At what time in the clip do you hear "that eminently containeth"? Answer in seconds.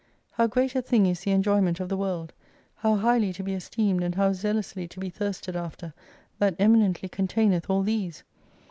6.39-7.69